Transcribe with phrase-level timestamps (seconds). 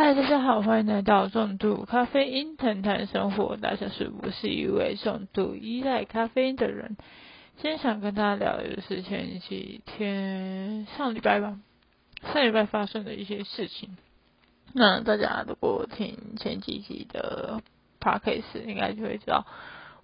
[0.00, 3.56] 嗨，大家好，欢迎来到重度咖啡因谈谈生活。
[3.56, 6.96] 大家是不是一位重度依赖咖啡因的人？
[7.56, 11.58] 今天想跟大家聊的是前几天上礼拜吧，
[12.32, 13.96] 上礼拜发生的一些事情。
[14.72, 17.60] 那大家如果听前几集的
[18.00, 19.46] podcast，应该就会知道，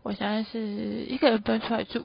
[0.02, 2.04] 我现在是一个人搬出来住。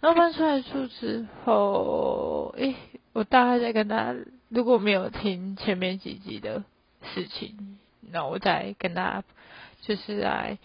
[0.00, 2.74] 然后搬出来住之后，诶，
[3.12, 4.18] 我大概在跟大家，
[4.48, 6.64] 如果没有听前面几集的。
[7.14, 9.24] 事情，那我再跟大家
[9.82, 10.58] 就是来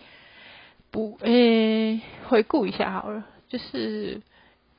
[0.91, 4.21] 补诶回顾一下好了，就是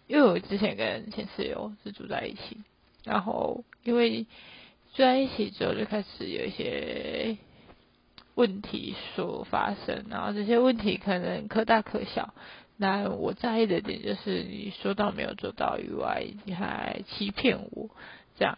[0.06, 2.58] 因为我之前跟前室友是住在一起，
[3.04, 4.24] 然后因为
[4.94, 7.36] 住在一起之后就开始有一些
[8.34, 12.32] 问题所发生，然后这些问题可能可大可小。
[12.80, 17.90] 那我在意的点就是你说到没有做到以外，你还欺骗我
[18.36, 18.56] 这样。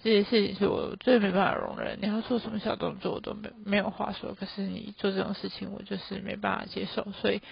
[0.00, 1.98] 这些事情是我最没办法容忍。
[2.00, 4.32] 你要做什么小动作，我都没没有话说。
[4.34, 7.42] 可是你做这种事情，我就是没办法接受，所以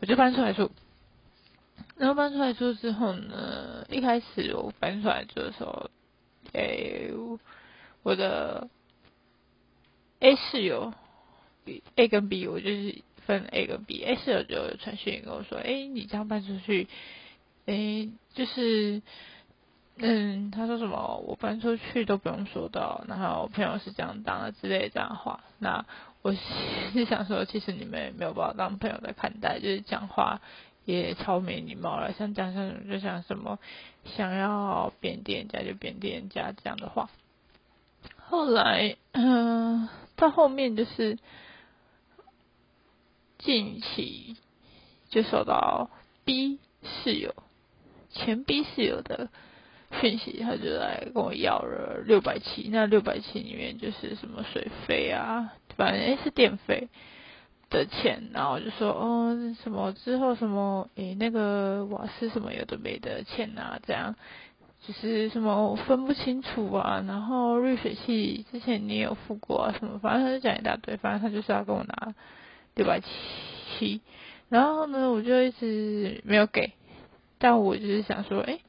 [0.00, 0.70] 我就搬出来住。
[1.98, 5.90] 然后搬出来住之后呢，一开始我搬出来住的时候，
[6.52, 7.12] 诶，
[8.02, 8.68] 我的
[10.20, 10.94] A 室友
[11.96, 14.02] ，A 跟 B，我就是分 A 跟 B。
[14.02, 16.88] A 室友就传讯跟我说：“哎，你这样搬出去，
[17.66, 19.02] 哎，就是。”
[19.96, 21.22] 嗯，他说什么？
[21.26, 25.44] 我搬出去都不用说到，然后朋友是这样当的之类这样的话。
[25.58, 25.84] 那
[26.22, 30.40] 我是想说，其实你们也没有把我当朋友在看待，就是讲话
[30.86, 33.58] 也超没礼貌了，像讲什么就像什么
[34.16, 37.10] 想要贬低人家就贬低人家这样的话。
[38.16, 41.18] 后来，嗯，到后面就是
[43.38, 44.38] 近期
[45.10, 45.90] 就收到
[46.24, 47.34] B 室友
[48.10, 49.28] 前 B 室友的。
[50.00, 56.88] 讯息，他就来跟我要了六百七，那六百七里面就是什么水费啊，反正诶是电费
[57.70, 64.16] 的钱，然后就说哦什么之后什么诶那个瓦斯什么有的没的钱啊，这样
[64.86, 72.14] 就是什么分不清楚啊，然后滤水器之前你也有付过啊什么，反正他就讲一大堆，反正他就是要跟我拿
[72.74, 73.00] 六百
[73.78, 74.00] 七，
[74.48, 76.72] 然后呢我就一直没有给，
[77.38, 78.60] 但我就是想说诶。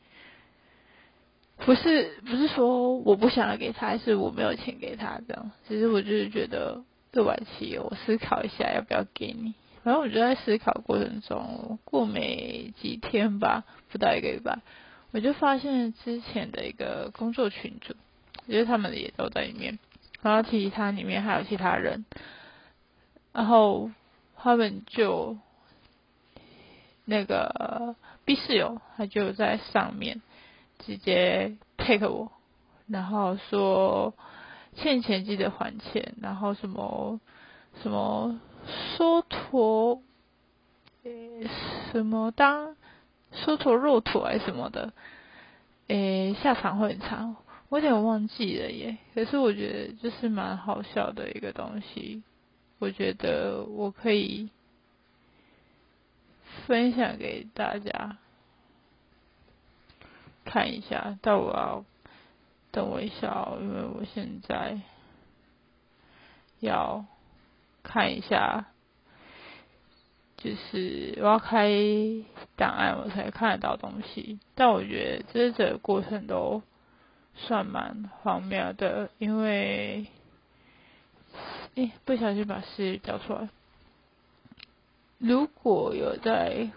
[1.66, 5.51] 不是不是说我不想要给他，是我没有钱给他这样。
[5.68, 9.53] 其实我就是觉得这晚期，我思考一下要不要给你。
[9.84, 14.59] 然后我就在思考过程中，过没几天吧，不到一个礼拜，
[15.12, 17.94] 我就发现之前的一个工作群组，
[18.45, 19.80] 我觉得他们也都在里面。
[20.22, 22.06] 然后其他里面还有其他人，
[23.31, 23.91] 然后
[24.38, 25.38] 他们就
[27.06, 27.95] 那个
[28.25, 30.22] B 室友，他就在上面。
[30.86, 32.32] 直接 take 我，
[32.88, 34.14] 然后说
[34.76, 37.20] 欠钱记得还钱，然后什么
[37.82, 40.02] 什么缩驼，
[41.04, 41.48] 诶
[41.92, 42.76] 什么当
[43.32, 44.94] 缩驼肉驼还是什么的，
[45.88, 47.36] 诶下场会很长，
[47.70, 48.98] 我有点忘记了耶。
[49.16, 52.24] 可是我觉得就是蛮好笑的一个东西，
[52.80, 54.50] 我觉得我可以
[56.68, 58.18] 分享给大家。
[60.46, 61.86] 看一下，但我要
[62.72, 64.80] 等我一下哦，因为我现在
[66.59, 67.06] 要
[67.81, 68.66] 看一下，
[70.38, 71.72] 就是我要开
[72.58, 74.40] 档案，我才看得到东西。
[74.56, 76.62] 但我觉得这整个过程都
[77.36, 80.08] 算蛮荒谬的，因为
[81.75, 83.50] 诶不小心把事交出来。
[85.20, 86.70] 如果有在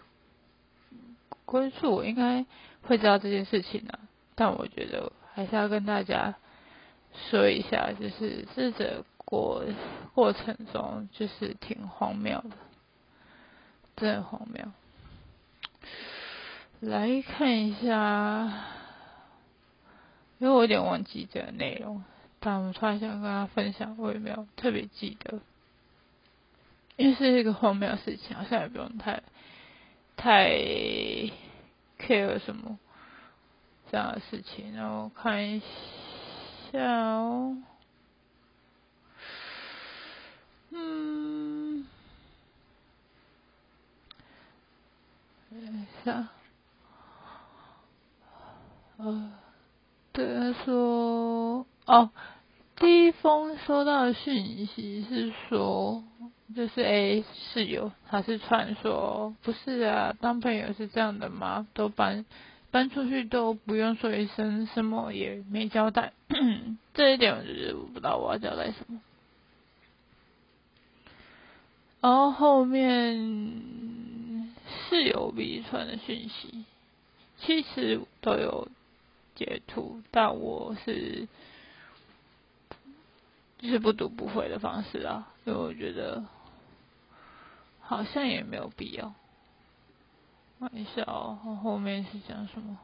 [1.45, 2.47] 关注，我应该。
[2.87, 3.99] 会知道这件事情呢，
[4.35, 6.35] 但我觉得还是要跟大家
[7.29, 9.65] 说一下，就是这个过
[10.15, 12.57] 过程中就是挺荒谬的，
[13.97, 14.65] 真的荒谬。
[16.81, 18.65] 来看一下，
[20.39, 22.05] 因为我有点忘记这个内容，
[22.39, 25.41] 但我突然想跟大家分享，我也没有特别记得，
[26.97, 29.23] 因为是一个荒谬的事情，好像也不用太
[30.17, 30.61] 太。
[31.99, 32.79] Care 什么
[33.91, 35.61] 这样的事情，然后看一
[36.73, 37.57] 下哦，
[40.71, 41.87] 嗯，
[45.51, 46.29] 等一下，
[48.99, 49.33] 呃，
[50.13, 52.11] 对他说，哦，
[52.77, 56.05] 第一封收到的讯息是说。
[56.55, 60.15] 就是 A 室友，他是传说，不是啊？
[60.21, 61.67] 当朋友是这样的吗？
[61.75, 62.25] 都搬
[62.71, 66.13] 搬出去都不用说一声，什么也没交代，
[66.95, 69.01] 这一点我就是不知道我要交代什么。
[72.01, 73.17] 然后后面
[74.89, 76.65] 是有笔传的讯息，
[77.39, 78.69] 其实都有
[79.35, 81.27] 截图，但我是
[83.59, 86.23] 就是不读不回的方式啊，因为我觉得
[87.87, 89.15] 好像也没有必要。
[90.59, 92.79] 看一下哦，后面是讲什么？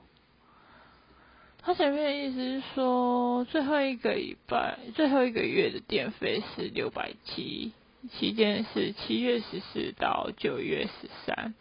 [1.64, 7.72] 他前面的意思是说，最后一个礼拜、最后一个月的电费是六百七，
[8.10, 11.55] 期间是七月十四到九月十三。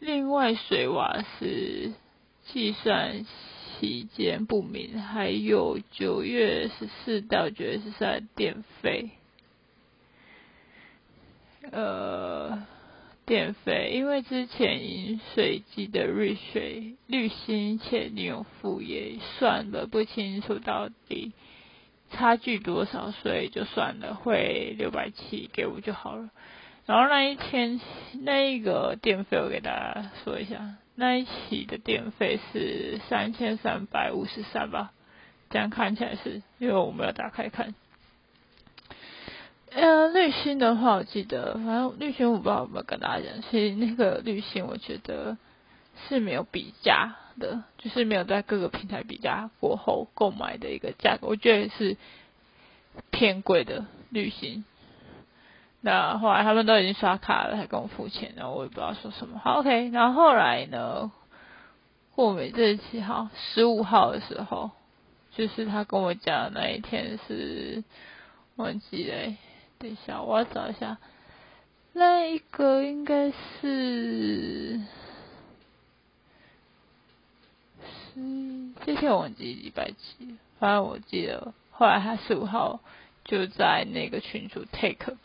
[0.00, 1.92] 另外，水瓦是
[2.44, 3.24] 计算
[3.78, 9.10] 期间不明，还有九月十四到九月十三电费。
[11.72, 12.66] 呃。
[13.28, 21.32] 电费，因为之前饮水机的滤水滤芯且你有付也算了不清楚到底
[22.12, 26.30] 差距多少，所以就算了，汇六百七给我就好了。
[26.84, 27.80] 然后那一天
[28.22, 34.92] 那一个电费我给大家说一下，那一期的电费是三千三百五十三吧，
[35.50, 37.74] 这样看起来是因为我没有打开看。
[39.72, 45.36] 呃，滤芯的话，我记得，反正滤芯我不知道有没有跟大家讲，其实那个滤芯我觉得
[46.08, 51.96] 是没有比价的，就是没有在各个平台比价过后购买的一个价格，我觉得是
[53.10, 54.64] 偏贵的滤芯。
[55.82, 59.38] 那后来他们都已经刷卡了，还跟我付钱，然后我也不知道说什么。
[59.38, 61.10] 好，OK，然后后来呢，
[62.14, 64.70] 过没这七号十五号的时候，
[65.32, 67.84] 就是他跟我讲那一天是
[68.56, 69.34] 忘记了。
[69.78, 70.96] 等一下，我要找一下，
[71.92, 74.80] 那一个应该是
[78.14, 82.80] 是这天我忘记礼拜几，反正我记得后来他十五号
[83.24, 85.16] 就在那个群主 take，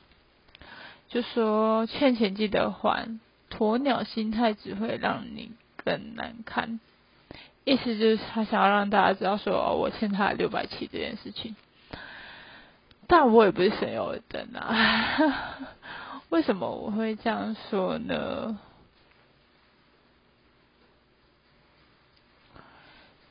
[1.08, 3.20] 就说欠钱记得还，
[3.50, 6.82] 鸵鸟心态只会让你更难看，
[7.64, 11.56] 意思就是他想要让大家知道说，我欠他六百七这件事情。
[13.12, 15.60] 但我也不是省油的灯啊，
[16.32, 18.58] 为什么我会这样说呢？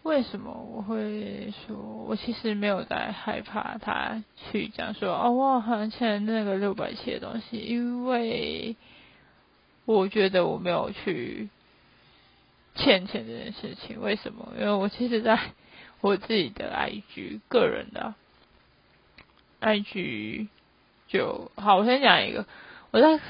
[0.03, 4.23] 为什么我会说，我其实没有在害怕他
[4.53, 8.76] 去讲说哦，我好像欠那个六百七的东西，因为
[9.87, 11.49] 我觉得我没有去
[12.75, 14.03] 欠钱这件事情。
[14.03, 14.53] 为什么？
[14.59, 15.41] 因为我其实在
[16.03, 18.15] 我自己的 IG 个人的。
[19.61, 20.49] I G
[21.09, 22.47] 就好，我先讲一个。
[22.91, 23.21] 我在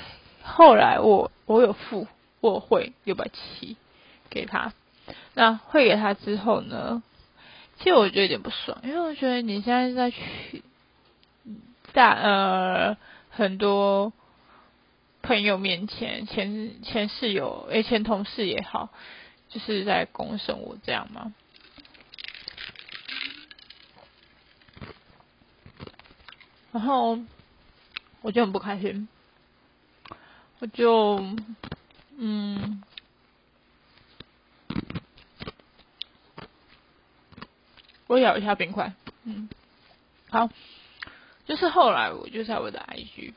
[0.43, 2.07] 后来，我我有付，
[2.41, 3.77] 我汇六百七
[4.31, 4.73] 给他。
[5.35, 7.03] 那汇给他之后呢，
[7.79, 10.63] 其实我觉得有点不爽，因为我觉得你现在在去
[11.93, 12.97] 大呃
[13.31, 14.13] 很多
[15.23, 18.91] 朋友面前，前前室友诶前同事也好，
[19.49, 21.35] 就是在公审我这样吗？
[26.73, 27.19] 然后
[28.23, 29.09] 我就很不开心，
[30.61, 31.21] 我就
[32.17, 32.83] 嗯，
[38.07, 38.93] 我咬一下冰块，
[39.25, 39.49] 嗯，
[40.29, 40.49] 好，
[41.47, 43.33] 就是后来我就在我的 IG，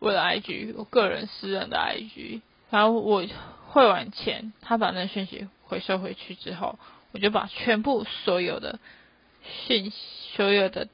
[0.00, 3.24] 我的 IG，我个人私人的 IG，然后我
[3.68, 6.78] 汇完钱，他把那讯息回收回去之后，
[7.12, 8.78] 我就把全部所有的。
[9.42, 9.90] 讯
[10.34, 10.88] 所有的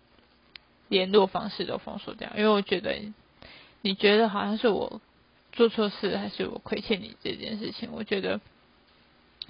[0.88, 2.96] 联络方式都封锁掉，因为我觉得
[3.82, 5.00] 你觉得好像是我
[5.52, 8.40] 做错事，还是我亏欠你这件事情，我觉得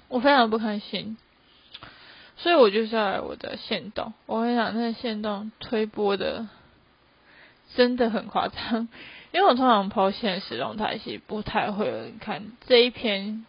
[0.07, 1.17] 我非常不开心，
[2.37, 6.47] 所以我就在我的线动，我跟你讲，那个线动推波的
[7.75, 8.87] 真的很夸张，
[9.31, 13.45] 因为我通常抛现实动态其实不太会有人看这一篇。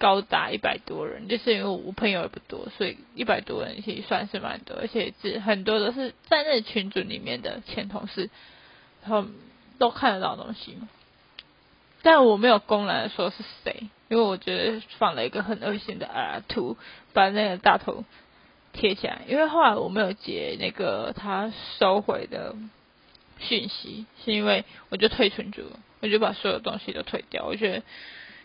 [0.00, 8.30] 高达一百多人，就是因为我朋友也不多，所以一百多人其实算是蛮多，而且是很多都是在那群组里面的前同事，
[9.02, 9.28] 然后
[9.78, 10.78] 都看得到东西。
[12.00, 16.78] 但我没有公然说是谁，因为我觉得放了一个很恶心的啊图，
[17.12, 18.04] 把那个大头
[18.72, 19.20] 贴起来。
[19.28, 22.56] 因为后来我没有截那个他收回的
[23.38, 25.60] 讯息，是因为我就退群组，
[26.00, 27.44] 我就把所有东西都退掉。
[27.44, 27.82] 我觉得。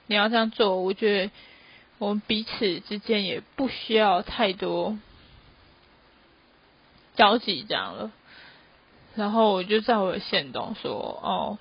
[0.08, 1.32] 你要这样做，我觉得
[1.98, 4.98] 我们彼此之间也不需要太多
[7.16, 8.12] 交集这样了。
[9.16, 10.92] 然后我就在我的线动说
[11.24, 11.58] ：“哦，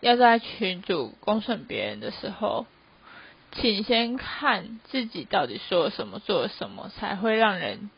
[0.00, 2.66] 要在群主公审别人的时候，
[3.52, 7.90] 请先看自己到底说了什么，做了什么，才会让人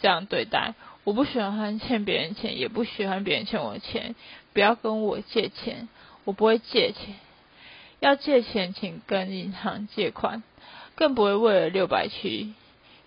[0.00, 0.74] 这样对待。
[1.04, 4.16] 我不喜欢欠别人钱，也不喜欢别人欠我钱。
[4.52, 5.88] 不要跟我借钱，
[6.24, 7.14] 我不会借钱。
[8.00, 10.42] 要借钱，请跟银行借款，
[10.94, 12.54] 更不会为了六百七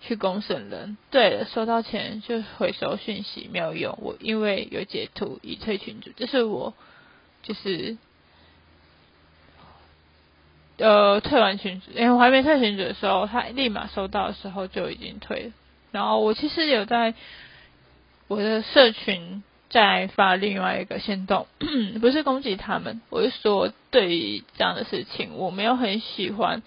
[0.00, 0.96] 去公审人。
[1.10, 6.74] 对了，收到钱就回收讯息没有用，我因为有截图已退群主，这是我
[7.42, 7.96] 就是。
[10.82, 15.52] 呃，退完群主，因为我还没退群主的时候，他立马收到的时候就已经退了。
[15.90, 17.12] 然后我其实有在
[18.28, 21.46] 我的社群再发另外一个行动，
[22.00, 26.62] 不是攻击他们，我是说对于这样的事情，我没有很喜欢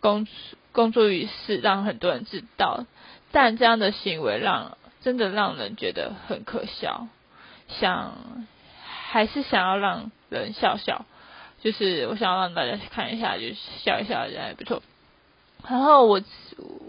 [0.00, 0.26] 公
[0.72, 2.86] 公诸于世，让很多人知道。
[3.30, 7.06] 但这样的行为让真的让人觉得很可笑，
[7.68, 8.16] 想
[8.82, 11.04] 还是想要让人笑笑。
[11.60, 13.52] 就是我想要让大家看一下，就
[13.84, 14.82] 笑一笑，也还不错。
[15.68, 16.22] 然后我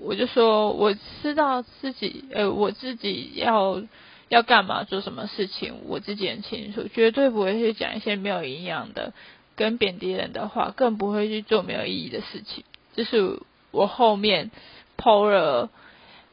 [0.04, 3.82] 我就说，我知道自己，呃，我自己要
[4.30, 9.14] 要干嘛，做什么事情，我自己很清楚，绝对不会去讲一些没有营养的、
[9.56, 12.64] 跟贬低人的话，更不会去做没有意义的事情。
[12.96, 13.40] 就是
[13.72, 14.52] 我后面
[14.98, 15.70] 抛了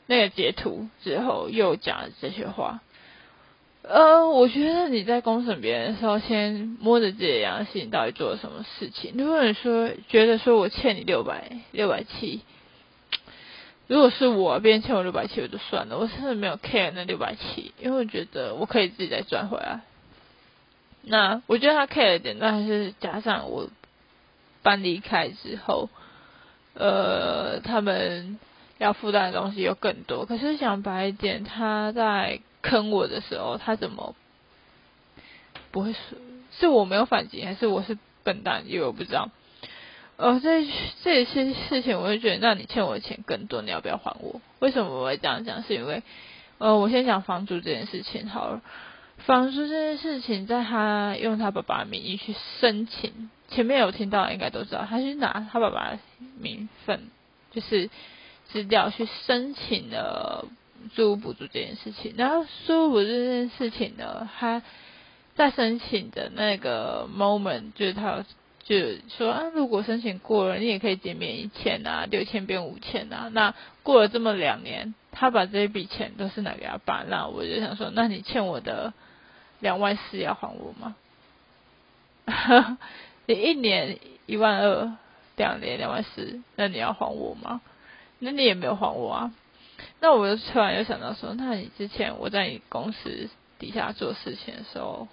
[0.07, 2.81] 那个截图之后，又讲了这些话。
[3.89, 9.15] 呃，我觉得你在公审别人的时候，先摸着自己的良心，到底做了什么事情。
[9.17, 12.41] 如果你说觉得说我欠你六百六百七，
[13.87, 19.81] 如果是我别人欠我六百七，我就算了，我真的没有 care 那六百七，因为我觉得我可以自己再赚回来。
[21.03, 23.69] 那我觉得他 care 的点，那还是加上我
[24.63, 25.89] 搬离开之后，
[26.75, 28.39] 呃，他们
[28.79, 30.27] 要负担的东西又更多。
[30.27, 32.41] 可是想白一点，他在。
[32.63, 34.17] 坑我的时候，他怎么
[35.71, 35.99] 不会是
[36.59, 38.65] 是我没有反击，还是我是笨蛋？
[38.67, 39.31] 因为我不知道。
[40.17, 40.67] 呃，这
[41.03, 44.41] 这些事情，我就觉得，那你欠我的钱更多，你要不要还我？
[44.61, 45.63] 为什么我会这样讲？
[45.63, 46.03] 是因为，
[46.59, 48.63] 呃，我先讲房租这件事情好了。
[49.19, 55.99] 房租这件事情，在他用他爸爸名义去申请，前面有听到应该都知道，他去拿他爸爸
[56.39, 57.11] 名分，
[57.53, 57.91] 就是
[58.47, 60.47] 资料去申请了。
[60.95, 64.63] 租屋补助这件事情，然后租屋补助这件事情呢，他
[65.35, 68.25] 在申请的那个 moment，就是他
[68.69, 68.75] 就
[69.17, 73.31] 说啊，如果申请过了，你也可以减免一千啊，六千变五千啊。
[73.33, 73.55] 那
[73.85, 78.93] 过了这么两年，他把这笔钱都是拿给他爸，那我就想说，那你欠我的
[79.61, 80.97] 两万四要还我吗？
[83.27, 84.97] 你一年一万二，
[85.37, 87.61] 两年两万四，那你要还我吗？
[88.19, 89.33] 那你也没有还我啊。
[90.01, 93.31] 那我就突然又想到说，那你之前我在你公司
[93.61, 95.07] 底下做事情的时候，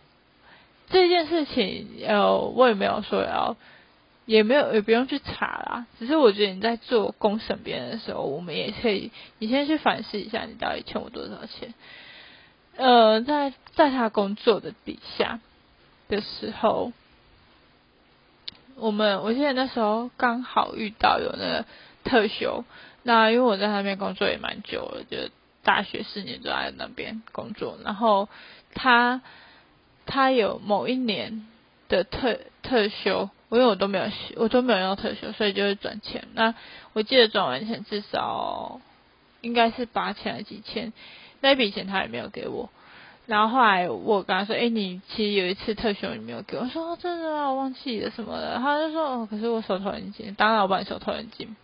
[0.94, 3.58] 这件事情呃，我也没有说要，
[4.26, 5.88] 也没有也不用去查啦。
[6.00, 11.74] 只是我觉得你在做公审别人的时候，我们也可以，你先去反思一下，你到底欠我多少钱？
[12.78, 15.40] 呃，在在他工作的底下
[16.08, 16.94] 的时候，
[18.76, 21.66] 我们我记得那时候刚好遇到有那个
[22.04, 22.64] 特休。
[23.04, 25.18] 那因为我在那边工作也蛮久了，就
[25.64, 27.78] 大学四年都在那边工作。
[27.84, 28.30] 然后
[28.74, 29.22] 他
[30.06, 31.46] 他有某一年
[31.90, 34.06] 的特特休，因为我都没有
[34.36, 36.28] 我都没有用特休，所以就会转钱。
[36.34, 36.56] 那
[36.94, 38.82] 我记得转完钱至少
[39.42, 40.94] 应该是八千还几千，
[41.42, 42.70] 那笔钱他也没有给我。
[43.26, 51.56] 然后后来我跟他说：“哎，你其实有一次特休你没有给我。”说：“真的啊，我忘记了什么的。”他就说：“哦，可是我手头很紧，当老板手头很紧。”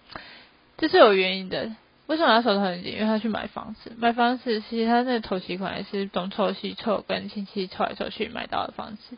[0.78, 1.76] 这是有原因的，
[2.10, 2.94] 为什么要手头很紧？
[2.94, 9.16] 因为他去买房子，买房子其实他那头期款也是东凑西凑，跟亲戚凑来凑去买到的房子。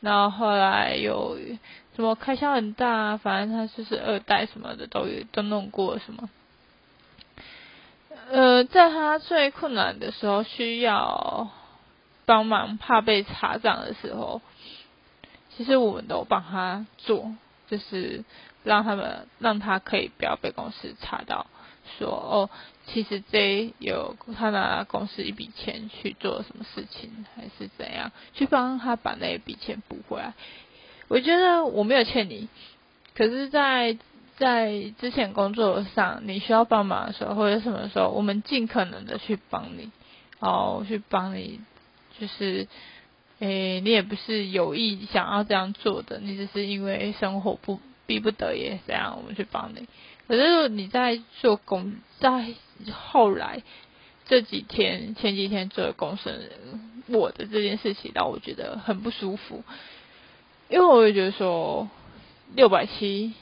[0.00, 1.38] 然后后来有
[1.94, 6.28] 什么开销很大，反正他就是二代什么的都有都弄过什么。
[8.32, 11.50] 呃，在他最困难的时候需要
[12.26, 14.42] 帮忙，怕被查账的时候，
[15.56, 17.32] 其实我们都帮他做，
[17.68, 18.24] 就是。
[18.64, 21.48] 让他们让他可以不要被公司查到，
[21.98, 22.50] 说哦，
[22.86, 30.34] 其实这有他拿公司一笔钱去做什么事情，还是怎样，去帮他把那一笔钱补回来。
[31.08, 32.48] 我觉得我没有欠你，
[33.14, 33.96] 可是，在
[34.36, 39.90] 在之前工作上你需要帮忙的时候，或者什么时候，我们尽可能的去帮你，
[40.40, 41.60] 哦，去帮你，
[42.18, 42.66] 就是，
[43.40, 47.80] 诶，你也不是有意想要这样做的，你只是因为生活不。
[48.04, 49.86] 逼不得已这样，我们去帮你。
[50.28, 52.54] 可是你在做工，在
[52.92, 53.62] 后来
[54.26, 56.40] 这几天、前几天做工生
[57.08, 59.62] 我的这件事情，让我觉得很不舒服。
[60.68, 61.90] 因为我会觉得说，
[62.54, 63.34] 六百七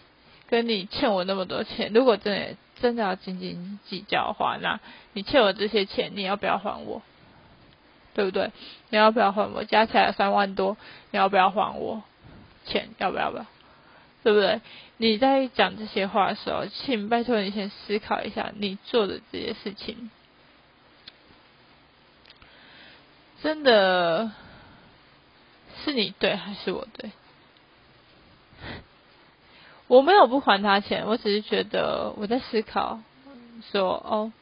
[0.48, 4.80] 跟你欠我那么多钱，如果真的真的要斤斤计较的话，那
[5.12, 7.02] 你欠我这些钱，你要不要还我？
[8.12, 8.50] 对不对？
[8.88, 9.62] 你要不要还我？
[9.62, 10.76] 加起来三万多，
[11.12, 12.02] 你要不要还我
[12.66, 12.88] 钱？
[12.98, 13.46] 要不要不要？
[14.22, 14.60] 对不对？
[14.98, 20.10] 你在讲这些话的时候，请拜托你先思考一下，你做的这些事情，
[23.42, 24.30] 真的
[25.84, 27.10] 是你对还是我对？
[29.88, 33.00] 我没有不还他钱，我只是觉得我在思考，
[33.72, 34.32] 说哦，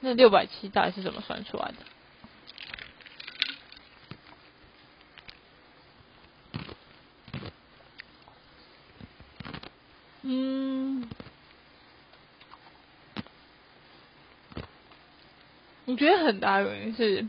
[0.00, 1.76] 那六百七到底是怎么算出来的？
[10.22, 11.08] 嗯，
[15.86, 17.26] 我觉得很大原因是，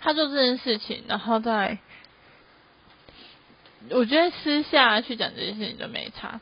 [0.00, 1.78] 他做这件事情，然后在，
[3.90, 6.40] 我觉得私下去讲这件事情就没差。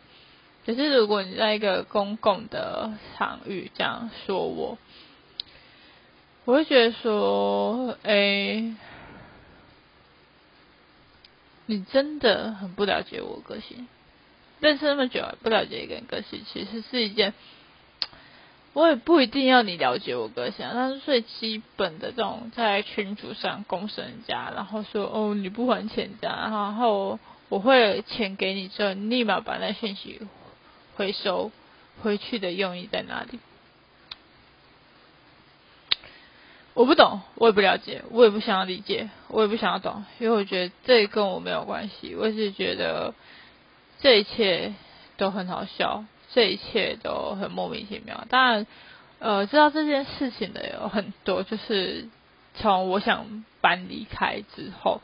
[0.64, 4.78] 可是如果你在一个公共的场域这样说我，
[6.46, 8.74] 我会觉得说，哎。
[11.70, 13.86] 你真的很不了解我个性，
[14.58, 17.32] 认识那么久不了解一个人个性，其实是一件，
[18.72, 30.20] 我也不一定要你了解我个性，但是最基本的这种在群组上公审人家，然后说哦你不还钱的，然后我会钱给你之后，立马把那信息
[30.96, 31.52] 回收
[32.02, 33.38] 回去的用意在哪里？
[36.72, 42.14] 我不懂，我也不了解，我也不想要理解，我也不想要懂，因为我觉得这跟我没有关系。
[42.14, 43.12] 我是觉得
[43.98, 44.72] 这一切
[45.16, 48.24] 都很好笑，这一切都很莫名其妙。
[48.30, 48.66] 当然，
[49.18, 52.08] 呃，知道这件事情的有很多，就是
[52.54, 55.02] 从我想搬离开之后，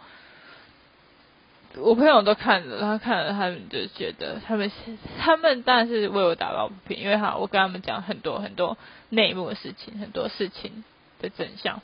[1.74, 4.70] 我朋友都看了，他看了，他们就觉得他们
[5.18, 10.84] 他们当然是为我打抱不平，因为哈，我跟他们讲很多很多内幕的事情，很多事情。
[11.20, 11.80] 的真相，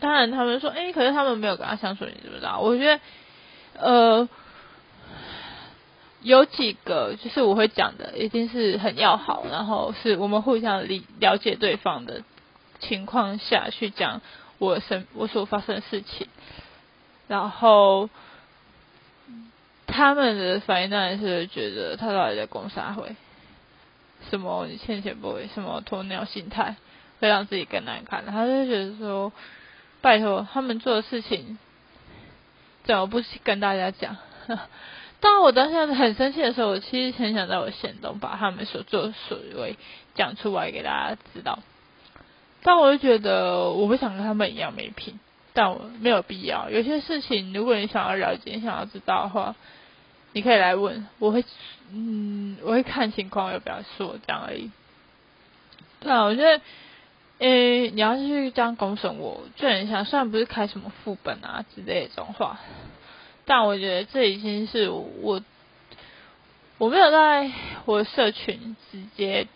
[0.00, 2.60] 当然他们说，哎，可是他们没有跟他相处，你知不知道？
[2.60, 3.00] 我觉得，
[3.78, 4.28] 呃，
[6.22, 12.22] 有几个就是我会讲的，一定是很要好，然后是我们互相理了解对方的
[12.80, 14.20] 情况下去讲
[14.58, 16.28] 我生我所发生的事情，
[17.28, 18.08] 然后
[19.86, 23.16] 他们的反应当然是觉得他到底在攻啥会，
[24.30, 26.76] 什么你欠钱不会，什么鸵鸟心态。
[27.24, 29.32] 会让自己更难看，他就觉得说，
[30.02, 31.56] 拜托他们做的事情，
[32.84, 34.18] 怎么不跟大家讲？
[35.20, 39.78] 当我当下很生气的时候，我其实很想在我行动把他们所作所为
[40.14, 41.60] 讲出来给大家知道。
[42.62, 45.18] 但我就觉得我不想跟他们一样没品，
[45.54, 46.68] 但我没有必要。
[46.68, 49.54] 有些事情，如果你想要了解、想要知道的话，
[50.34, 51.42] 你可以来问，我会，
[51.90, 54.70] 嗯，我会看情况要不要说这样而已。
[56.00, 56.60] 对啊，我觉得。
[57.38, 62.60] 诶，你要是去这样公审我，就很想，虽然不是开什么副本啊之类这种话，
[63.44, 65.42] 但我觉得这已经是我
[66.78, 67.50] 我没有在
[67.86, 69.48] 我社群直接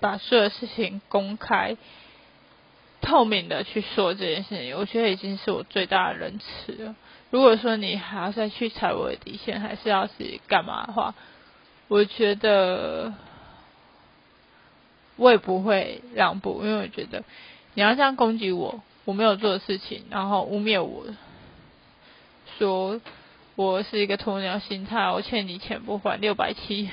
[0.00, 1.78] 把所有事情公开
[3.00, 6.94] 透明的去说这件事情，我觉得已经是我最大的仁慈了。
[7.30, 11.14] 如果说你还要再去踩我的底线，还是要是干嘛的话，
[11.88, 13.14] 我觉得。
[15.20, 17.22] 我也不会让步，因为我觉得
[17.74, 21.04] 你要这样攻击我，我没有做的事情，然后污蔑我，
[22.58, 22.98] 说
[23.54, 26.88] 我是一个鸵鸟心态，我欠你钱不还六百七，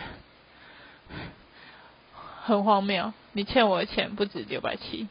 [2.43, 3.13] 很荒谬。
[3.31, 5.07] 你欠我的钱不止六百七，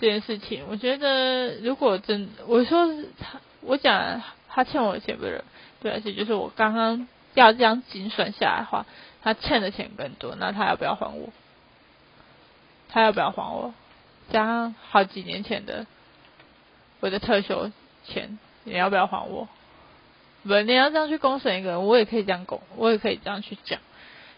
[0.00, 2.86] 这件事情，我觉得如果真我说
[3.18, 5.44] 他，我讲他欠我的钱不是
[5.82, 8.86] 对，而且就是我刚刚要这样精算下来的话，
[9.22, 11.28] 他欠的钱更多，那他要不要还我？
[12.94, 13.74] 他要不要还我？
[14.30, 15.84] 加上好几年前的
[17.00, 17.72] 我的特休
[18.06, 19.48] 钱，你要不要还我？
[20.44, 23.80] 不，你要这样去公审一个人，我也可以这样公，我也可以这样去讲。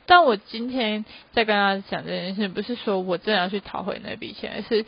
[0.07, 4.87] 但我今天在跟他讲这件事，不是说我真的要去讨回那笔钱，而是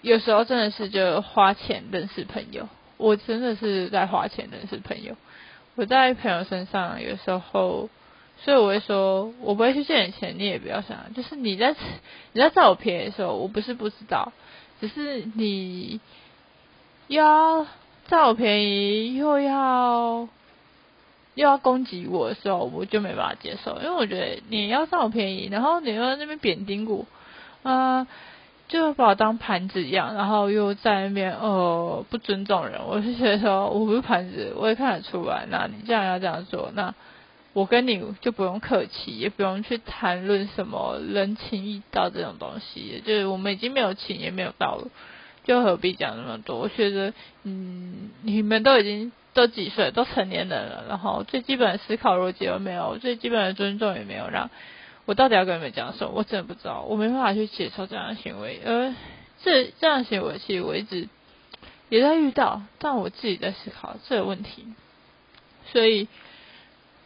[0.00, 2.68] 有时候真的是就花钱认识朋友。
[2.96, 5.16] 我真的是在花钱认识朋友。
[5.76, 7.88] 我在朋友身上有时候。
[8.38, 11.14] 所以我会说，我不会去借你钱，你也不要想。
[11.14, 11.74] 就是你在
[12.32, 14.32] 你在占我便宜的时候，我不是不知道，
[14.80, 16.00] 只是你
[17.08, 17.66] 要
[18.08, 20.28] 占我便宜，又要
[21.34, 23.78] 又要攻击我的时候，我就没办法接受。
[23.78, 27.06] 因为我觉得你要占我便宜，然后你又在那边贬低我，
[27.62, 28.06] 啊，
[28.68, 32.80] 就把我当盘子一样，然后又在那边呃不尊重人。
[32.86, 35.46] 我是觉得说我不是盘子，我也看得出来。
[35.50, 36.94] 那你这样要这样做，那
[37.56, 43.02] 我跟你就不用客气，也不用去谈论什么人情义道这种东西。
[43.06, 44.88] 就是我们已经没有情也没有道了，
[45.44, 46.58] 就何必讲那么多？
[46.58, 47.14] 我觉得
[47.44, 54.50] 嗯，你们都已经都几岁，都成年人了，然后最基本的思考逻辑都没有，最基本的尊重也没有让。
[55.06, 56.12] 我到底要跟你们讲什么？
[56.14, 58.60] 我真的不知道，我没办法去接受这样的行为。
[58.66, 58.94] 而
[59.42, 61.08] 这这样行为，其实我一直
[61.88, 64.66] 也在遇到，但我自己在思考这个问题，
[65.72, 66.06] 所以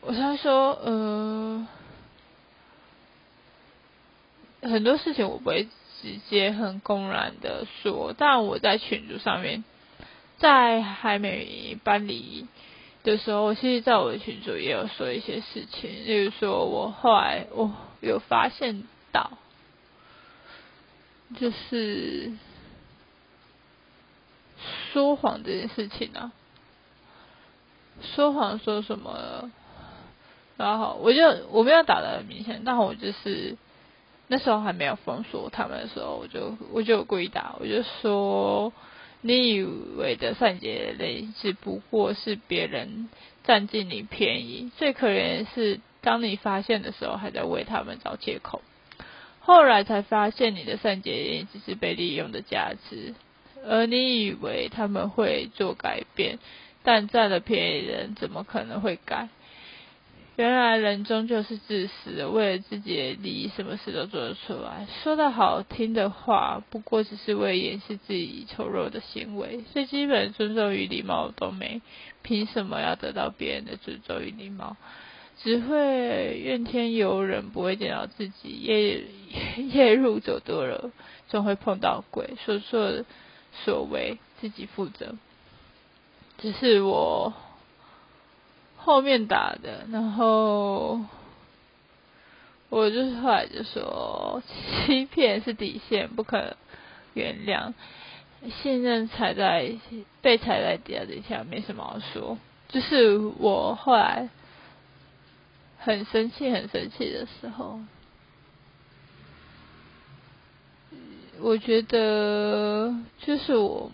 [0.02, 1.66] 我才说，呃，
[4.62, 5.68] 很多事情我不会
[6.00, 9.62] 直接很公然的说，但我在群组上面，
[10.38, 12.46] 在还没搬离。
[13.02, 19.38] 的时候，我其实在我的群组也有说一些事情，例如说我后来我有发现到，
[21.38, 22.32] 就是
[24.92, 26.32] 说谎这件事情啊，
[28.02, 29.50] 说谎说什么，
[30.60, 31.20] 然后我就
[31.50, 33.56] 我没有打的很明显，但我就是
[34.28, 38.72] 那时候还没有封锁他们的时候，我就我就故意打，我就说。
[39.22, 39.62] 你以
[39.98, 43.10] 为的善解人意只不过是别人
[43.44, 48.62] 占尽你便宜，最可怜的是，当你发现的时候，还在为他们找借口，
[49.40, 53.12] 后来才发现你的善解人意只是被利用的价值，
[53.66, 56.38] 而你以为他们会做改变，
[56.82, 59.28] 但占了便宜的人怎么可能会改？
[60.40, 64.86] 原来人终究是自私的，为了自己的利益，什么事都做得出来。
[65.02, 69.62] 说的好听的话，不过只是为掩饰自己丑陋的行为。
[69.74, 71.82] 最基本的尊重与礼貌都没，
[72.22, 74.78] 凭什么要得到别人的尊重与礼貌？
[75.42, 78.48] 只会怨天尤人，不会检讨自己。
[78.48, 79.04] 夜
[79.68, 80.90] 夜路走多了，
[81.28, 82.30] 总会碰到鬼。
[82.46, 83.04] 所作
[83.52, 85.16] 所为，自己负责。
[86.38, 87.34] 只是我。
[88.82, 91.00] 后面打的，然后
[92.68, 94.42] 我就是后来就说，
[94.86, 96.56] 欺骗是底线，不可
[97.14, 97.72] 原谅。
[98.62, 99.74] 信任踩在
[100.22, 102.38] 被踩在底下底下，没什么好说。
[102.68, 104.30] 就是我后来
[105.78, 107.80] 很生气、很生气的时候，
[111.40, 113.92] 我觉得就是我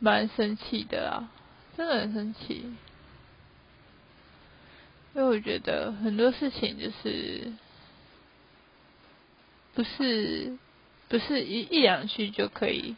[0.00, 1.30] 蛮生气的啊。
[1.80, 2.56] 真的很生气，
[5.14, 7.50] 因为我觉得很多事情就是
[9.72, 10.58] 不是
[11.08, 12.96] 不是一一两句就可以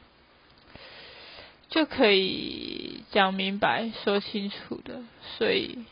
[1.68, 5.00] 就可以讲明白说清楚的，
[5.38, 5.84] 所以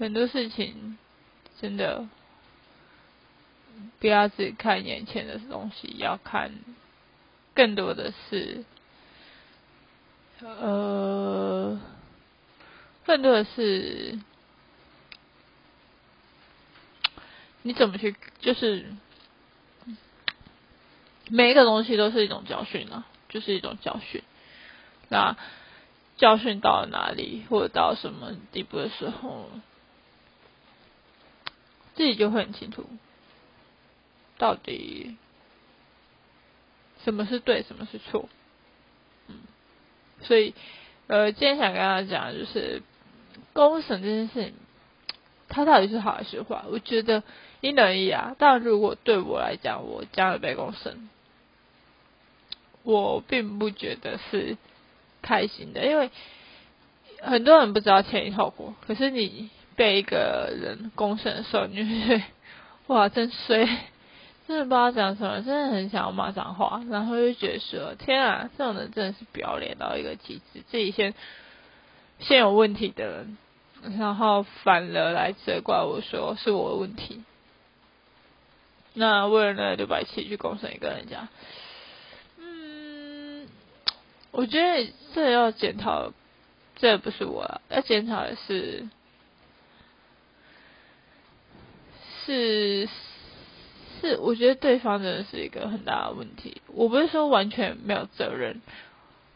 [0.00, 0.98] 很多事情
[1.60, 2.08] 真的
[4.00, 6.50] 不要只看眼前的东西，要看
[7.54, 8.64] 更多的是。
[10.44, 11.78] 呃，
[13.06, 14.18] 更多的是
[17.62, 18.86] 你怎么去，就是
[21.28, 24.22] 每一个东西都是一种教训啊，就是一种教训。
[25.08, 25.36] 那
[26.16, 29.48] 教训到了哪里，或者到什么地步的时候，
[31.94, 32.84] 自己就会很清楚，
[34.38, 35.16] 到底
[37.04, 38.28] 什么是对，什么是错。
[40.22, 40.54] 所以，
[41.06, 42.82] 呃，今天想跟大家讲，就是
[43.52, 44.54] 公审这件事情，
[45.48, 46.62] 它到底是好还是坏？
[46.70, 47.22] 我觉得
[47.60, 48.34] 因人而异啊。
[48.38, 51.08] 但如果对我来讲，我将来被公审，
[52.82, 54.56] 我并不觉得是
[55.20, 56.10] 开心的，因为
[57.20, 58.74] 很多人不知道前因后果。
[58.86, 62.22] 可是你被一个人公审的时候，你会
[62.88, 63.68] 哇，真衰。
[64.48, 71.14] 真的不知道讲什么，真的很想要骂脏话，然后就觉得说：天啊，这种人真的是不要脸到一个极致，自己先
[72.18, 73.38] 先有问题的人，
[73.98, 77.22] 然后反了来责怪我说是我的问题。
[78.94, 81.28] 那为了那六百七去公审一个人家，
[82.38, 83.46] 嗯，
[84.32, 86.12] 我觉得这要检讨，
[86.76, 88.88] 这不是我要检讨的是
[92.26, 92.88] 是。
[94.02, 96.60] 是，我觉得对方真的是一个很大的问题。
[96.66, 98.60] 我不是说完全没有责任，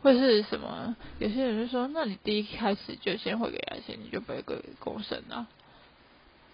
[0.02, 0.96] 或是什么。
[1.20, 5.46] 有些人就说，那你第一开始就先汇给他钱，你就不会给公审啊？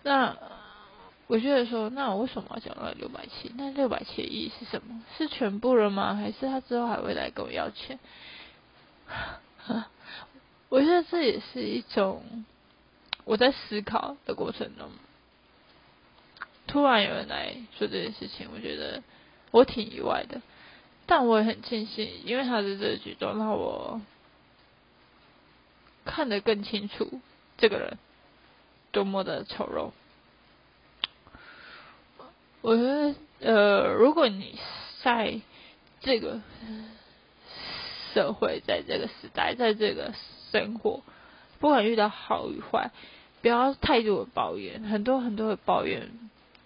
[0.03, 0.37] 那
[1.27, 3.51] 我觉得说，那我为什么要讲到六百七？
[3.57, 5.03] 那六百七的意义是什么？
[5.16, 6.14] 是全部了吗？
[6.14, 7.98] 还是他之后还会来跟我要钱？
[10.68, 12.44] 我觉得这也是一种
[13.25, 14.90] 我在思考的过程中。
[16.73, 19.03] 突然有人来做这件事情，我觉得
[19.51, 20.41] 我挺意外的，
[21.05, 24.01] 但我也很庆幸，因为他的这个举动让我
[26.07, 27.21] 看得更清楚
[27.59, 27.99] 这个人
[28.91, 29.91] 多么的丑陋。
[32.63, 34.59] 我觉得，呃，如果你
[35.03, 35.43] 在
[36.01, 36.41] 这个
[38.15, 40.15] 社会，在这个时代，在这个
[40.51, 41.03] 生活，
[41.59, 42.93] 不管遇到好与坏，
[43.43, 46.09] 不要太多的抱怨，很多很多的抱怨，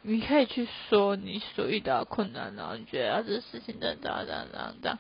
[0.09, 4.99] 你可以去说你所遇到困难，然后你觉得啊，这事情这样这样这样这样，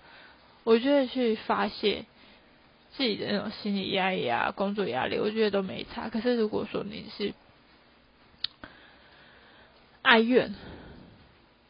[0.64, 2.06] 我觉得去发泄
[2.96, 6.08] 自己的那种心理压力啊，工作压力，我觉得都没差。
[6.08, 7.34] 可是如果说你是
[10.02, 10.56] 哀怨，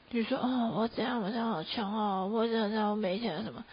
[0.09, 3.67] 比如说，哦，我这样，我这样好穷哦，我这样这样我没钱什么？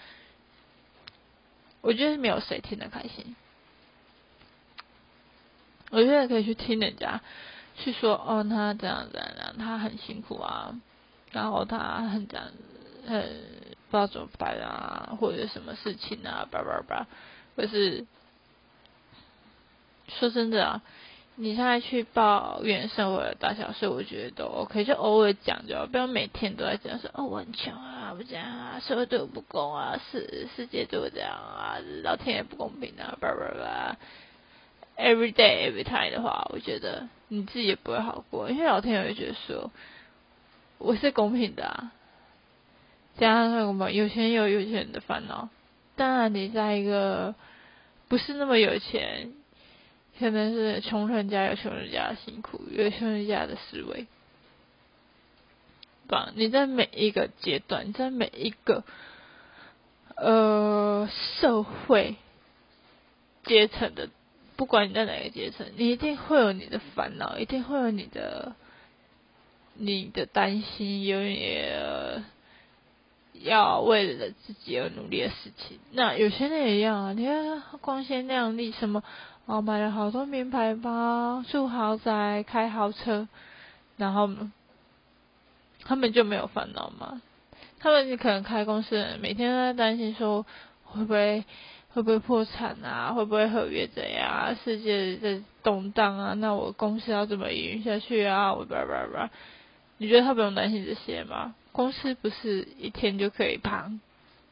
[1.79, 3.35] 我觉得没有谁听得开心。
[5.89, 7.21] 我觉得可以去听人家
[7.75, 10.75] 去说，哦，他这样这样，他很辛苦啊，
[11.31, 11.77] 然后他
[12.09, 12.47] 很这样，
[13.07, 13.21] 呃，
[13.89, 17.07] 不知道怎么办啊，或者什么事情啊，叭叭叭，
[17.55, 18.05] 或是
[20.07, 20.81] 说真的啊。
[21.35, 33.97] 你现在去抱怨生活的大小事，我觉得都 OK，就偶尔讲就好，不要每天都在讲说哦我很穷啊，不这样啊，社会对我不公啊，世世界对我这样啊，老天爷不公平啊，叭叭叭
[34.97, 39.71] ，every day every time 的话，我觉得你自己也不会好过，因为老天爷会觉得说
[40.77, 41.91] 我是公平的啊，
[43.17, 45.49] 加上什么有钱有有钱的烦恼，
[45.95, 47.35] 当然你在一个
[48.07, 49.33] 不是那么有钱。
[50.19, 54.05] 可能是穷人家有穷人家的辛苦，有穷人家的思维，
[56.07, 56.31] 吧？
[56.35, 58.83] 你在每一个阶段，你在每一个
[60.15, 62.15] 呃社会
[63.43, 64.09] 阶层的，
[64.55, 68.55] 不管你在哪个阶层，你一定会有你的烦恼，一定会有你的
[69.75, 71.63] 你的担心，有你
[73.33, 75.79] 要为了自己而努力的事情。
[75.91, 79.03] 那有些人也一样啊，你看光鲜亮丽什么。
[79.45, 83.27] 哦，买了好多名牌包，住豪宅，开豪车，
[83.97, 84.29] 然后
[85.83, 87.21] 他们就没有烦恼吗？
[87.77, 90.45] 他们可能开公司，每天都在担心说
[90.85, 91.43] 会不会
[91.93, 94.55] 会不会破产啊，会不会合约怎样？
[94.63, 98.53] 世界在动荡啊，那我公司要怎么营运下去啊？
[98.53, 99.29] 我叭叭叭，
[99.97, 101.53] 你觉得他不用担心这些吗？
[101.71, 103.99] 公司不是一天就可以砰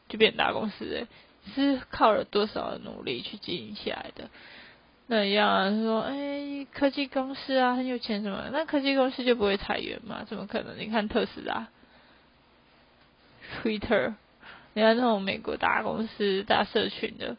[0.08, 1.06] 就变大公司的，
[1.54, 4.28] 是靠了多少的努力去经营起来的。
[5.08, 8.50] 那一样啊说，哎，科技公司啊，很有钱什么？
[8.52, 10.24] 那科技公司就不会裁员吗？
[10.28, 10.78] 怎么可能？
[10.78, 11.66] 你看特斯拉、
[13.62, 14.14] Twitter，
[14.74, 17.36] 你看那种美国大公司、大社群的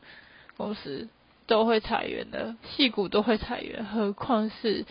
[0.58, 1.10] 公司
[1.48, 4.86] 都会裁员的，戏股都会裁员，何况是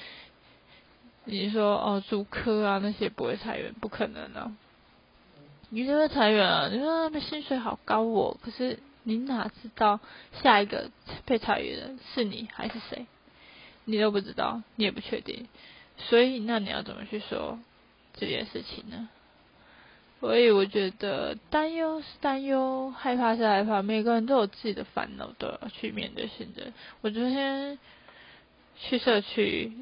[1.24, 4.56] 你说哦，主科啊那些不会裁员，不可能啊！
[5.70, 6.68] 你就会裁员啊？
[6.72, 8.78] 你说他们薪水好高哦，可是。
[9.04, 9.98] 你哪知道
[10.44, 10.92] 下一个
[11.26, 13.06] 被裁员的是你还是谁？
[13.84, 15.48] 你都不知道，你也不确定，
[15.96, 17.58] 所以那你要怎么去说
[18.14, 19.08] 这件事情呢？
[20.22, 26.62] 所以我觉得担忧是担忧，害怕是害怕，每个人都有自己的烦恼，都要去面对现在。
[27.00, 27.76] 我昨天
[28.76, 29.72] 去社区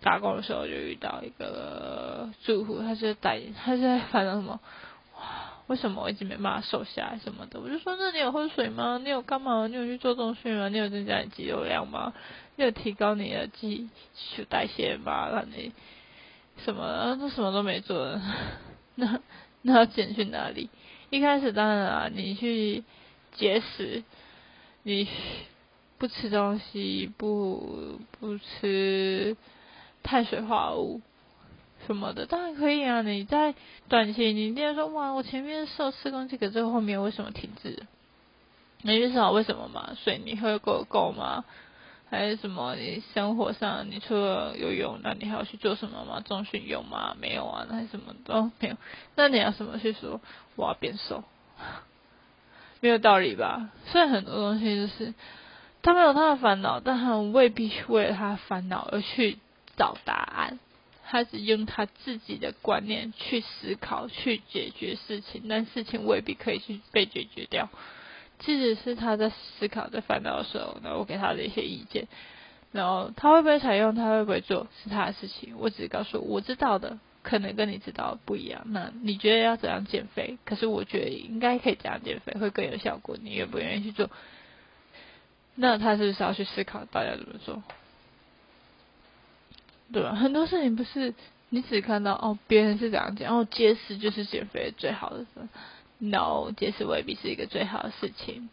[0.00, 4.60] 打工的时候，就遇到一个住户，他是在他是在烦恼什么？
[5.66, 7.58] 为什么我一直没办法瘦下来什么的？
[7.58, 9.00] 我就说，那你有喝水吗？
[9.02, 9.66] 你有干嘛？
[9.66, 10.68] 你有去做重训吗？
[10.68, 12.12] 你有增加你肌肉量吗？
[12.54, 13.88] 你有提高你的基
[14.36, 15.28] 础代谢吗？
[15.30, 15.72] 让你
[16.64, 17.16] 什么？
[17.18, 18.20] 那什么都没做，
[18.94, 19.20] 那
[19.62, 20.70] 那要减去哪里？
[21.10, 22.84] 一开始当然啊，你去
[23.34, 24.02] 节食，
[24.82, 25.08] 你
[25.98, 29.36] 不吃东西，不不吃
[30.02, 31.00] 碳水化合物。
[31.86, 33.00] 什么的当然可以啊！
[33.00, 33.54] 你在
[33.88, 37.84] 短期，你一定要说哇，我前面瘦四公斤，可是后面为什么停滞？
[38.82, 39.96] 你知道为什么吗？
[40.04, 41.44] 水你喝够够吗？
[42.10, 42.74] 还是什么？
[42.74, 46.20] 你生活上你除了游泳，那你还要去做什么吗？
[46.20, 47.16] 中训有吗？
[47.20, 48.76] 没有啊，那什么都没有。
[49.14, 50.20] 那你要什么去说
[50.56, 51.22] 我要变瘦？
[52.80, 53.70] 没有道理吧？
[53.86, 55.14] 虽然很多东西就是
[55.82, 59.38] 他们有他的烦恼，但他们未必为了他的烦恼而去
[59.76, 60.58] 找答案。
[61.12, 67.68] 他只用他自己的观念去思考、去解决事情，但事情未必可以去被解决掉。
[68.40, 72.08] 即使是他在思考、在烦恼的时候，那我给他的一些意见，
[72.72, 75.54] 然后他会不会采用，他会不会做，是他的事情。
[75.58, 78.62] 我只是告诉我知道的，可能跟你知道不一样。
[78.66, 80.38] 那你觉得要怎样减肥？
[80.44, 83.16] 可是我觉得应该可以这样减肥，会更有效果。
[83.22, 84.10] 你愿不愿意去做？
[85.54, 87.62] 那他是不是要去思考大家怎么做？
[89.92, 90.14] 对吧？
[90.14, 91.12] 很多事情不是
[91.48, 95.26] 你只看到哦，别人是怎样讲，哦，节食就是减肥最好的
[96.00, 98.48] ，no，节食未必是一个最好的事情。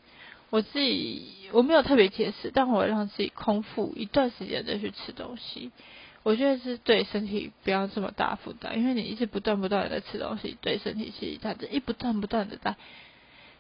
[0.49, 5.71] 我自己我没有特别节食，但我会让自己空腹一段时间再去吃东西。
[6.23, 12.75] 我觉得是对身体不要这么大负担，因为你一直不断不断的在吃东西，对身体其实它一不断不断的在，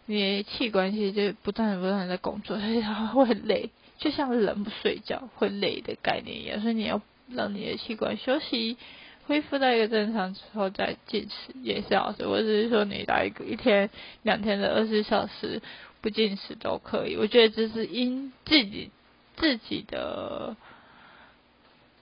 [0.05, 8.77] 你的器官其实就不断不断的在工作，所以它会很累，就像人不睡觉会累的概念一样，所以你要让你的器官休息。
[9.27, 12.25] 恢复到一个正常之后再进食也是好事。
[12.25, 13.89] 我只是说你来一个一天
[14.23, 15.61] 两天的二十小时
[15.99, 17.17] 不进食都可以。
[17.17, 18.89] 我觉得这是因自己
[19.35, 20.55] 自己的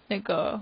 [0.08, 0.62] 那个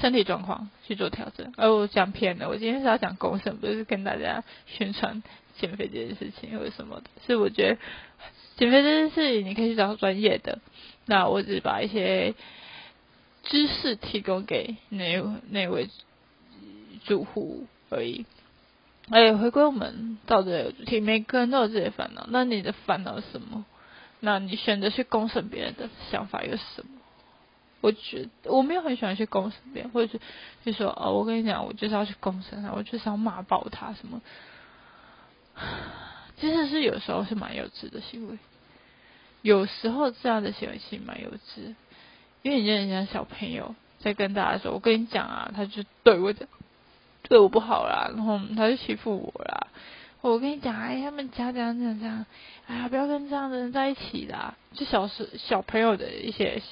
[0.00, 1.52] 身体状况去做调整。
[1.58, 5.22] 而我讲偏了，我今天是要讲公审，不是跟大家宣传
[5.58, 7.10] 减肥这件事情或者什么的。
[7.26, 7.78] 是我觉得
[8.56, 10.60] 减肥这件事情你可以去找专业的。
[11.04, 12.34] 那我只把一些。
[13.42, 15.88] 知识提供给那那位
[17.04, 18.26] 住户而已。
[19.08, 22.26] 哎，回归我们到这个主题，每个人都有自己的烦恼。
[22.28, 23.64] 那你的烦恼是什么？
[24.20, 26.92] 那你选择去公审别人的想法又是什么？
[27.80, 30.20] 我觉得我没有很喜欢去公审别人，或者是
[30.64, 34.20] 就说哦，我跟你讲，我就是要去公审他，我就是要骂爆他什么。
[36.36, 38.38] 其实是有时候是蛮幼稚的行为，
[39.42, 41.74] 有时候这样的行为其实蛮幼稚。
[42.42, 46.48] 因为你人家小朋友在跟大家说，我跟你讲啊，他就对我讲，
[47.28, 49.66] 对我不好啦，然后他就欺负我啦。
[50.22, 52.26] 我跟你讲，哎，他们家这样这样这样，
[52.66, 54.56] 哎呀，不要跟这样的人在一起啦。
[54.74, 56.62] 就小时小朋友的一些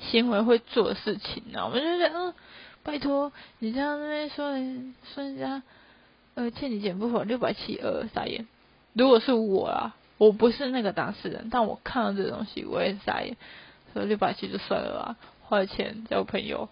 [0.00, 2.34] 行为会做的事情，呢，我们就觉得，嗯，
[2.82, 5.62] 拜托，你这样那边说人说人家，
[6.34, 8.46] 呃，欠你钱不还六百七二傻眼。
[8.94, 13.36] 如果是我啊，我不是那个当事人，但我看到这东西，我也傻眼。
[13.92, 16.68] 说六百七就算了吧，花钱交朋友，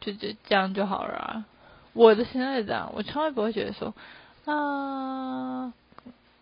[0.00, 1.44] 就就这样就好了啊。
[1.92, 3.94] 我的现在这样，我从来不会觉得说
[4.44, 5.72] 啊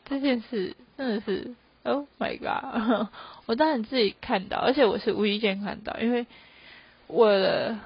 [0.04, 3.08] 这件事真的是，Oh my god！
[3.46, 6.26] 我当然自己看到，而且我是无意间看到，因为
[7.06, 7.76] 我的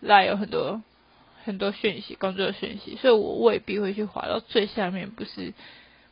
[0.00, 0.82] 来有很多
[1.44, 5.52] 很多讯息，工作的讯息，所以我未必会去滑到最下面，不是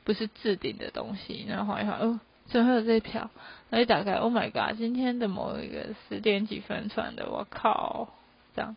[0.04, 2.20] 不是置顶的东西，然后滑一滑，哦。
[2.46, 3.30] 最后这一条，
[3.70, 4.76] 那一打开，Oh my god！
[4.78, 8.08] 今天的某一个十点几分传的，我靠，
[8.54, 8.76] 这样，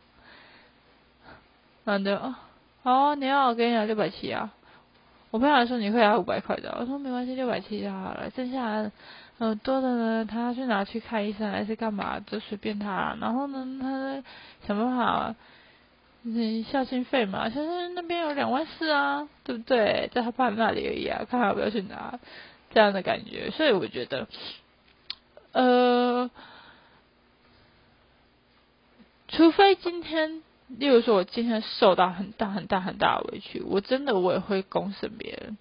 [1.83, 2.33] 然后就，
[2.83, 4.51] 好，你要我给你拿六百七啊？
[5.29, 8.89] 我朋友说你会拿五百块的，我说没关系，六百七就好了，剩下
[9.39, 13.15] 呃多的呢，他去拿去看医生还是干嘛，就随便他。
[13.19, 14.23] 然后呢，他
[14.65, 15.35] 想办法，
[16.23, 20.09] 嗯，孝心费嘛，孝心那边有两万四啊，对不对？
[20.13, 22.17] 在他爸那里而已啊，看他要不要去拿。
[22.73, 24.27] 这样的感觉，所以我觉得，
[25.51, 26.29] 呃，
[29.27, 35.57] 除非今天，例如说，我今天受到很大很大很大的委屈，我真的我也会公审别人，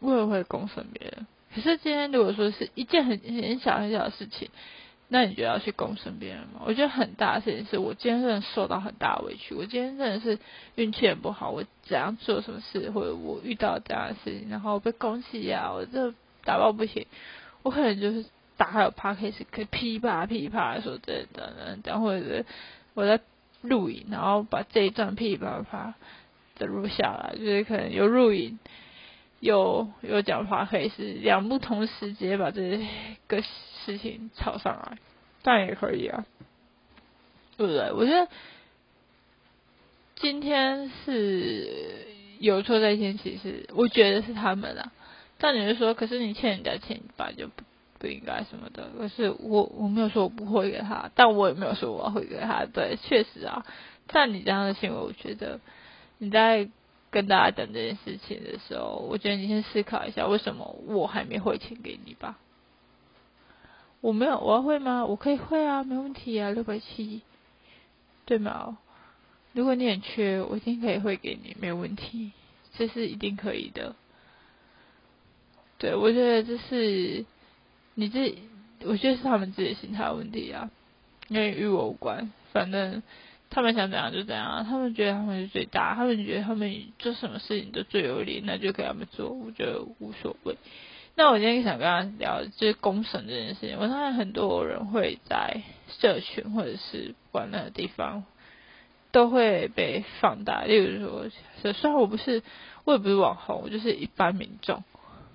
[0.00, 1.26] 我也会公审别人。
[1.54, 4.50] 可是今天如果说是一件很很小很小的事情。
[5.10, 6.60] 那你就要去攻审别人吗？
[6.66, 10.38] 我觉得很大的事情是我今天真的受到很大的委屈，我今天真的是
[10.74, 16.12] 运气很不好，我怎样做什么事，或者我遇到这样的事情，然后被攻击呀，我这
[16.44, 17.06] 打抱不平，
[17.62, 18.26] 我可能就是
[18.58, 22.44] 打开有 p a c k a g e 可以噼啪噼啪说这等等等，或者是
[22.92, 23.18] 我在
[23.62, 25.94] 录影，然后把这一段噼啪啪
[26.56, 28.58] 的录下来，就是可能有录影。
[29.40, 32.84] 有有讲话可以是两不同时直接把这
[33.28, 33.40] 个
[33.84, 34.98] 事情炒上来，
[35.42, 36.26] 但也可以啊，
[37.56, 37.92] 对不对？
[37.92, 38.28] 我觉得
[40.16, 42.06] 今天是
[42.40, 44.90] 有错在先，其实我觉得是他们啊。
[45.38, 47.62] 但你就说，可是你欠人家钱，本来就不
[48.00, 48.88] 不应该什么的。
[48.98, 52.66] 可是我我没有说我不会给他，但我也没有说我要会给他。
[52.66, 53.64] 对，确实啊，
[54.08, 55.60] 但你这样的行为，我觉得
[56.18, 56.68] 你在。
[57.10, 62.38] 跟大家讲这件事情的时候，我觉得你先思考一下，为什么我还没汇钱给你吧？
[64.00, 65.06] 我没有，我要汇吗？
[65.06, 67.22] 我可以汇啊，没问题啊，六百七，
[68.26, 68.78] 对吗？
[69.52, 72.32] 如果你很缺，我一定可以汇给你，没有问题，
[72.74, 73.96] 这是一定可以的。
[75.78, 77.24] 对，我觉得这是
[77.94, 78.38] 你自己，
[78.84, 80.70] 我觉得是他们自己的心态问题啊，
[81.28, 83.02] 因为与我无关，反正。
[83.50, 90.56] 他们想怎样就怎样，他们觉得他们是最大，他们觉得他们做什么事情都最有利，那就给他们做，我觉得无所谓。
[91.14, 98.24] 那我今天想跟他聊就是公审这件事情，我发现很多人会在社群或者是管那个地方
[99.10, 102.42] 都会被放大，例如说，虽然我不是，
[102.84, 104.84] 我也不是网红，我就是一般民众，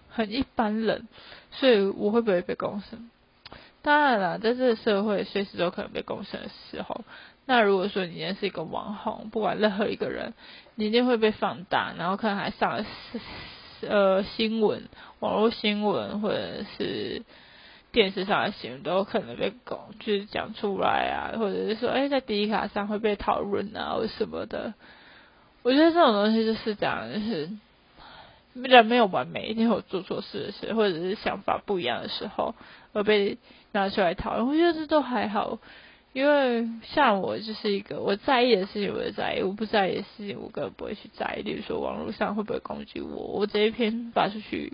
[0.09, 1.07] 很一般人，
[1.51, 3.09] 所以我会不会被公审？
[3.81, 7.03] 当然了，在这个社会，随时都可能被公审的时候，
[7.45, 10.33] 那如果说你今天是一个网红，不管任何一个人，
[10.75, 12.85] 你一定会被放大，然后可能还上了
[13.81, 14.87] 呃新闻、
[15.19, 17.23] 网络新闻或者是
[17.91, 24.73] 电视上的新闻，都有可能被公就是讲出来啊，或者是说，哎，在第一卡上会被讨论啊，或什么的。
[25.63, 27.49] 我觉得这种东西就是这样，就是
[28.53, 32.55] 人没有完美，一定有做错事的时，或者是想法不一样的时候，
[32.93, 33.37] 而被。
[33.75, 35.57] 拿出来讨论，我觉得这都还好，
[36.13, 41.41] 因为像我就是一个我在意的事情，我就在意；我不在意的事情，我根本不会去在意。
[41.41, 43.17] 例如说，网络上会不会攻击我？
[43.17, 44.73] 我这一篇发出去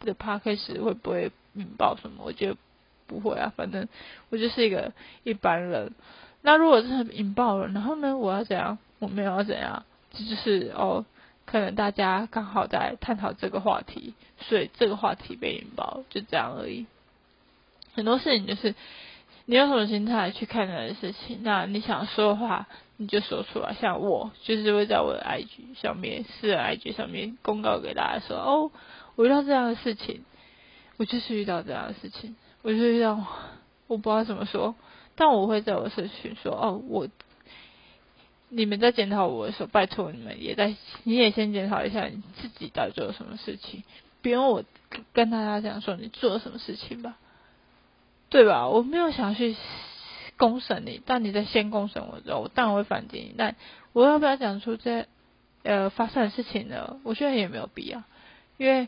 [0.00, 2.24] 的 p a d c 会不会引爆什么？
[2.24, 2.56] 我觉得
[3.06, 3.88] 不会啊，反正
[4.30, 5.92] 我就是一个一般人。
[6.42, 8.78] 那如果真的引爆了，然后呢，我要怎样？
[8.98, 9.84] 我没有要怎样？
[10.12, 11.04] 这就是哦，
[11.44, 16.86] 可能大家刚好在探讨这个话题，所以这个话题被引爆，就这样而已。
[17.92, 18.74] 很多事情就是
[19.50, 23.74] 你用什么心态去看待的事情，那你想说的话你就说出来。
[23.74, 28.70] 像我就是会在我的 IG 上面，私人 IG 上面公告给大家说：哦，
[29.16, 30.22] 我遇到这样的事情，
[30.98, 33.26] 我就是遇到这样的事情，我就遇到
[33.88, 34.76] 我不知道怎么说，
[35.16, 37.08] 但我会在我社群说：哦，我
[38.50, 43.82] 你们在检讨我的时候，拜托你们也在，你也先检讨一下你自己到底做了什么事情，
[44.22, 44.62] 别用我
[45.12, 47.16] 跟大家讲说你做了什么事情吧。
[48.30, 48.68] 对吧？
[48.68, 49.56] 我没有想去
[50.36, 53.34] 公审你，但你在先公审我之后，我当然会反击你。
[53.36, 53.56] 但
[53.92, 55.06] 我要不要讲出这
[55.64, 56.98] 呃发生的事情呢？
[57.02, 58.04] 我觉得也没有必要，
[58.56, 58.86] 因为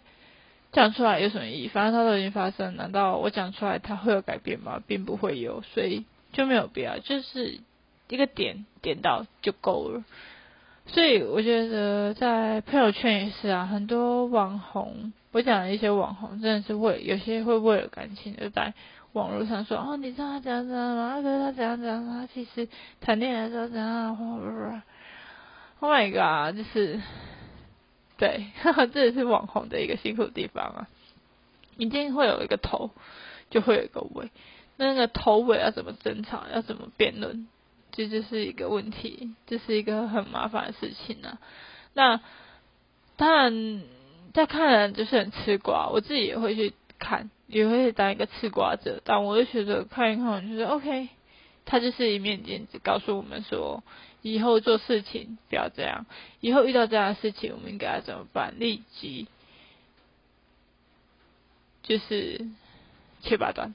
[0.70, 1.68] 讲出来有什么意义？
[1.68, 4.80] 反正它都已经发生，难道我讲出来它会有改变吗？
[4.86, 7.58] 并不会有，所以就没有必要，就是
[8.08, 10.04] 一个点点到就够了。
[10.86, 18.72] 所以我觉得在朋友圈也是啊，很多网红，我讲的一些网红真的是为有些会为了感情而在。
[19.12, 21.20] 网络上说哦，你知道他怎样怎样吗？
[21.22, 22.06] 他他怎样怎样？
[22.06, 22.68] 他其实
[23.00, 24.16] 谈恋爱的时候怎样？
[24.16, 24.80] 不不不
[25.80, 26.56] ，Oh my god！
[26.56, 27.00] 就是
[28.16, 28.46] 对，
[28.92, 30.88] 这也是网红的一个辛苦的地方啊。
[31.76, 32.90] 一定会有一个头，
[33.50, 34.30] 就会有一个尾。
[34.76, 36.44] 那个头尾要怎么争吵？
[36.52, 37.48] 要怎么辩论？
[37.90, 41.38] 这就是一个问题，这是一个很麻烦的事情呢。
[41.92, 42.20] 那
[43.16, 43.82] 当然，
[44.32, 47.30] 在看人就是很吃瓜，我自己也会去看。
[47.52, 51.10] 也会当一个吃瓜者，但我就觉得看一看，就是 OK，
[51.66, 53.84] 他就是一面镜子，告诉我们说，
[54.22, 56.06] 以后做事情不要这样，
[56.40, 58.54] 以后遇到这样的事情，我们应该怎么办？
[58.58, 59.28] 立即
[61.82, 62.46] 就是
[63.20, 63.74] 切八段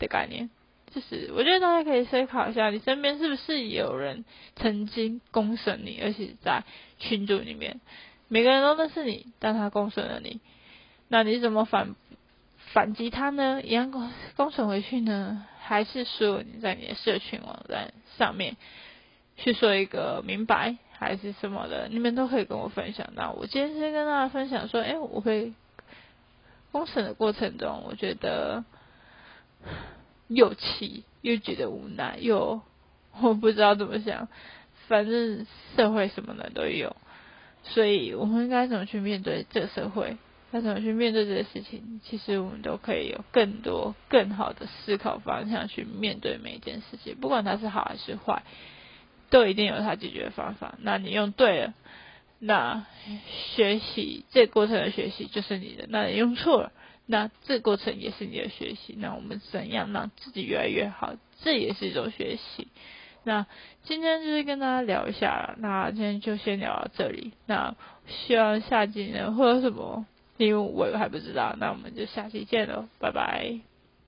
[0.00, 0.50] 的概念，
[0.92, 4.24] 就是我觉得大家可以思考一下，你身边是不是有人
[4.56, 6.64] 曾经公审你，而且在
[6.98, 7.80] 群组里面，
[8.26, 10.40] 每个人都认识你，但他公审了你，
[11.06, 11.94] 那你怎么反？
[12.74, 13.62] 反击他呢？
[13.62, 15.46] 一样公公审回去呢？
[15.60, 18.56] 还是说你在你的社群网站上面
[19.36, 21.86] 去说一个明白，还是什么的？
[21.88, 23.10] 你们都可以跟我分享。
[23.14, 25.52] 那我今天先跟大家分享说，哎，我会
[26.72, 28.64] 公审的过程中，我觉得
[30.26, 32.60] 又气又觉得无奈，又
[33.20, 34.26] 我不知道怎么想。
[34.88, 35.46] 反正
[35.76, 36.96] 社会什么的都有，
[37.62, 40.16] 所以我们应该怎么去面对这社会？
[40.54, 42.00] 该怎么去面对这些事情？
[42.04, 48.44] 其实我们都可以有更多、更好的思考方向去面对每一件事情，不管它是好还是坏，
[49.30, 50.76] 都一定有它解决的方法。
[50.80, 51.74] 那你用对了，
[52.38, 52.86] 那
[53.56, 56.70] 学习这过程的学习就是你的；那你用错了，
[57.04, 58.94] 那这过程也是你的学习。
[58.96, 61.14] 那我们怎样让自己越来越好？
[61.42, 62.68] 这也是一种学习。
[63.24, 63.46] 那
[63.82, 65.56] 今天就是跟大家聊一下。
[65.58, 67.32] 那今天就先聊到这里。
[67.46, 67.74] 那
[68.06, 70.06] 希望下集呢会有什么？
[70.36, 73.60] 因为我还不知道，那我们就下期见喽，拜拜。